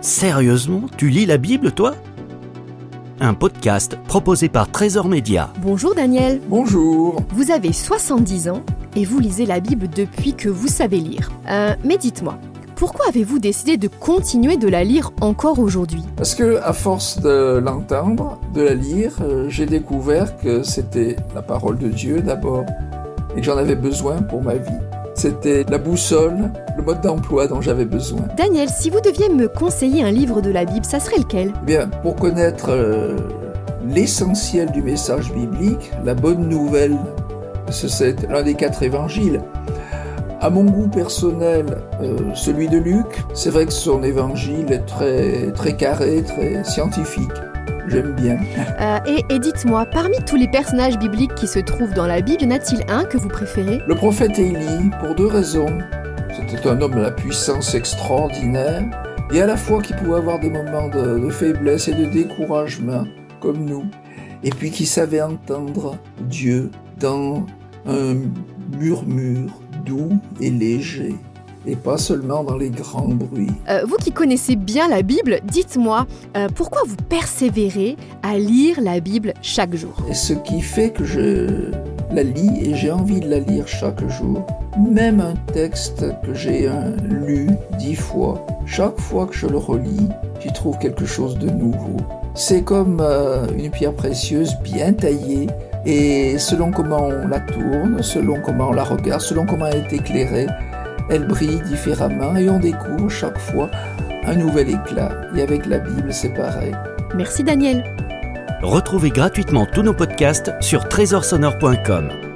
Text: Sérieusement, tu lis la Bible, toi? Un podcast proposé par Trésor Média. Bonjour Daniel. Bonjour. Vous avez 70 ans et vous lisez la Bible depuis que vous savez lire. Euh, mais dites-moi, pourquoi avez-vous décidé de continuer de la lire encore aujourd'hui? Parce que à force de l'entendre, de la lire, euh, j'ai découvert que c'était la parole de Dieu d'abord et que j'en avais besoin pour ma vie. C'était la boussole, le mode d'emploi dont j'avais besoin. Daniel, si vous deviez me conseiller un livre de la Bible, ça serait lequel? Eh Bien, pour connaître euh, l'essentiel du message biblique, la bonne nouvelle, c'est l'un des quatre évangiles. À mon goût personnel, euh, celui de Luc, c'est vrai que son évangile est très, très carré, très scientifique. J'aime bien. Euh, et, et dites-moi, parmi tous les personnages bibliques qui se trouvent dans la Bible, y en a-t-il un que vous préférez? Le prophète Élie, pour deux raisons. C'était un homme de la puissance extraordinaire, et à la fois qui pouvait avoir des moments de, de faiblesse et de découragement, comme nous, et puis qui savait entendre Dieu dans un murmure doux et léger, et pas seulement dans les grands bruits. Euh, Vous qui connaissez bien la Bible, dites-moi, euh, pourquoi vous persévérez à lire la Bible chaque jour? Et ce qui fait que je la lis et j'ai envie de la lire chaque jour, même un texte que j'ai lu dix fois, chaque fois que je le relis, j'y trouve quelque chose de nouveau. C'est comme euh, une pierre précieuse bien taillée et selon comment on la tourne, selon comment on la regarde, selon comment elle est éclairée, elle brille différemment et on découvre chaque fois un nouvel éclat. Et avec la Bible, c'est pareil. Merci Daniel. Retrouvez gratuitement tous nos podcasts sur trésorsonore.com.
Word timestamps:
Sérieusement, 0.00 0.84
tu 0.96 1.10
lis 1.10 1.26
la 1.26 1.36
Bible, 1.36 1.72
toi? 1.72 1.94
Un 3.20 3.34
podcast 3.34 3.98
proposé 4.08 4.48
par 4.48 4.70
Trésor 4.70 5.08
Média. 5.08 5.52
Bonjour 5.60 5.94
Daniel. 5.94 6.40
Bonjour. 6.48 7.20
Vous 7.34 7.50
avez 7.50 7.74
70 7.74 8.48
ans 8.48 8.62
et 8.96 9.04
vous 9.04 9.18
lisez 9.18 9.44
la 9.44 9.60
Bible 9.60 9.88
depuis 9.94 10.32
que 10.32 10.48
vous 10.48 10.68
savez 10.68 11.00
lire. 11.00 11.30
Euh, 11.50 11.74
mais 11.84 11.98
dites-moi, 11.98 12.38
pourquoi 12.76 13.08
avez-vous 13.08 13.38
décidé 13.38 13.76
de 13.76 13.88
continuer 13.88 14.56
de 14.56 14.68
la 14.68 14.84
lire 14.84 15.12
encore 15.20 15.58
aujourd'hui? 15.58 16.02
Parce 16.16 16.34
que 16.34 16.58
à 16.62 16.72
force 16.72 17.20
de 17.20 17.58
l'entendre, 17.58 18.40
de 18.54 18.62
la 18.62 18.74
lire, 18.74 19.12
euh, 19.20 19.50
j'ai 19.50 19.66
découvert 19.66 20.38
que 20.38 20.62
c'était 20.62 21.16
la 21.34 21.42
parole 21.42 21.76
de 21.76 21.88
Dieu 21.88 22.22
d'abord 22.22 22.64
et 23.36 23.40
que 23.40 23.46
j'en 23.46 23.58
avais 23.58 23.76
besoin 23.76 24.22
pour 24.22 24.42
ma 24.42 24.54
vie. 24.54 24.78
C'était 25.20 25.66
la 25.68 25.76
boussole, 25.76 26.50
le 26.78 26.82
mode 26.82 27.02
d'emploi 27.02 27.46
dont 27.46 27.60
j'avais 27.60 27.84
besoin. 27.84 28.22
Daniel, 28.38 28.70
si 28.70 28.88
vous 28.88 29.02
deviez 29.02 29.28
me 29.28 29.48
conseiller 29.48 30.02
un 30.02 30.10
livre 30.10 30.40
de 30.40 30.50
la 30.50 30.64
Bible, 30.64 30.86
ça 30.86 30.98
serait 30.98 31.18
lequel? 31.18 31.52
Eh 31.60 31.66
Bien, 31.66 31.88
pour 32.00 32.16
connaître 32.16 32.70
euh, 32.70 33.18
l'essentiel 33.86 34.70
du 34.70 34.80
message 34.80 35.30
biblique, 35.30 35.92
la 36.06 36.14
bonne 36.14 36.48
nouvelle, 36.48 36.96
c'est 37.68 38.30
l'un 38.30 38.42
des 38.42 38.54
quatre 38.54 38.82
évangiles. 38.82 39.42
À 40.40 40.48
mon 40.48 40.64
goût 40.64 40.88
personnel, 40.88 41.66
euh, 42.00 42.16
celui 42.34 42.68
de 42.68 42.78
Luc, 42.78 43.04
c'est 43.34 43.50
vrai 43.50 43.66
que 43.66 43.74
son 43.74 44.02
évangile 44.02 44.72
est 44.72 44.86
très, 44.86 45.52
très 45.52 45.76
carré, 45.76 46.22
très 46.22 46.64
scientifique. 46.64 47.28
J'aime 47.88 48.12
bien. 48.12 48.38
Euh, 48.80 48.98
et, 49.06 49.24
et 49.34 49.38
dites-moi, 49.38 49.86
parmi 49.86 50.16
tous 50.26 50.36
les 50.36 50.48
personnages 50.48 50.98
bibliques 50.98 51.34
qui 51.34 51.46
se 51.46 51.58
trouvent 51.58 51.94
dans 51.94 52.06
la 52.06 52.20
Bible, 52.20 52.42
y 52.42 52.46
en 52.46 52.50
a-t-il 52.50 52.82
un 52.88 53.04
que 53.04 53.18
vous 53.18 53.28
préférez? 53.28 53.80
Le 53.86 53.94
prophète 53.94 54.38
Élie, 54.38 54.90
pour 55.00 55.14
deux 55.14 55.26
raisons. 55.26 55.78
C'était 56.34 56.68
un 56.68 56.80
homme 56.80 56.94
de 56.94 57.00
la 57.00 57.10
puissance 57.10 57.74
extraordinaire, 57.74 58.84
et 59.32 59.42
à 59.42 59.46
la 59.46 59.56
fois 59.56 59.82
qui 59.82 59.92
pouvait 59.94 60.18
avoir 60.18 60.38
des 60.38 60.50
moments 60.50 60.88
de, 60.88 61.18
de 61.18 61.30
faiblesse 61.30 61.88
et 61.88 61.94
de 61.94 62.04
découragement, 62.06 63.04
comme 63.40 63.64
nous, 63.64 63.84
et 64.44 64.50
puis 64.50 64.70
qui 64.70 64.86
savait 64.86 65.22
entendre 65.22 65.96
Dieu 66.20 66.70
dans 66.98 67.46
un 67.86 68.14
murmure 68.78 69.50
doux 69.84 70.18
et 70.40 70.50
léger, 70.50 71.16
et 71.66 71.76
pas 71.76 71.98
seulement 71.98 72.44
dans 72.44 72.56
les 72.56 72.70
grands 72.70 73.08
bruits. 73.08 73.50
Euh, 73.68 73.84
Vous 73.86 73.96
qui 73.96 74.12
connaissez 74.12 74.56
bien 74.56 74.88
la 74.88 75.02
Bible, 75.02 75.40
dites-moi, 75.44 76.06
euh, 76.36 76.48
pourquoi 76.54 76.82
vous 76.86 76.96
persévérez 77.08 77.96
à 78.22 78.38
lire 78.38 78.80
la 78.80 79.00
Bible 79.00 79.34
chaque 79.42 79.74
jour? 79.74 79.94
Et 80.08 80.14
ce 80.14 80.32
qui 80.32 80.60
fait 80.60 80.90
que 80.90 81.04
je 81.04 81.70
la 82.12 82.22
lis 82.22 82.60
et 82.62 82.74
j'ai 82.74 82.90
envie 82.90 83.20
de 83.20 83.28
la 83.28 83.38
lire 83.38 83.68
chaque 83.68 84.06
jour, 84.08 84.46
même 84.78 85.20
un 85.20 85.34
texte 85.52 86.04
que 86.24 86.34
j'ai 86.34 86.68
lu 87.04 87.50
dix 87.78 87.96
fois, 87.96 88.46
chaque 88.66 88.98
fois 88.98 89.26
que 89.26 89.34
je 89.34 89.46
le 89.46 89.58
relis, 89.58 90.08
j'y 90.40 90.52
trouve 90.52 90.78
quelque 90.78 91.04
chose 91.04 91.38
de 91.38 91.50
nouveau. 91.50 91.96
C'est 92.34 92.62
comme 92.62 93.00
euh, 93.00 93.46
une 93.56 93.70
pierre 93.70 93.92
précieuse 93.92 94.56
bien 94.62 94.92
taillée 94.92 95.48
et 95.84 96.38
selon 96.38 96.70
comment 96.70 97.08
on 97.08 97.28
la 97.28 97.40
tourne, 97.40 98.02
selon 98.02 98.40
comment 98.40 98.68
on 98.68 98.72
la 98.72 98.84
regarde, 98.84 99.20
selon 99.20 99.46
comment 99.46 99.66
elle 99.66 99.84
est 99.84 99.92
éclairée, 99.92 100.46
elle 101.10 101.26
brille 101.26 101.60
différemment 101.62 102.36
et 102.36 102.48
on 102.48 102.58
découvre 102.58 103.08
chaque 103.08 103.38
fois 103.38 103.70
un 104.24 104.36
nouvel 104.36 104.70
éclat. 104.70 105.12
Et 105.36 105.42
avec 105.42 105.66
la 105.66 105.78
Bible, 105.78 106.12
c'est 106.12 106.34
pareil. 106.34 106.74
Merci 107.14 107.44
Daniel. 107.44 107.84
Retrouvez 108.62 109.10
gratuitement 109.10 109.66
tous 109.66 109.82
nos 109.82 109.94
podcasts 109.94 110.52
sur 110.60 110.88
trésorsonore.com. 110.88 112.29